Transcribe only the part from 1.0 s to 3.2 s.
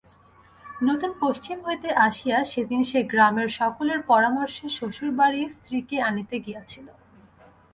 পশ্চিম হইতে আসিয়া সেদিন সে